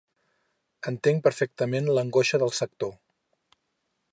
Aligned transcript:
Entenc 0.91 1.21
perfectament 1.27 1.91
l’angoixa 1.99 2.41
del 2.45 2.55
sector. 2.61 2.97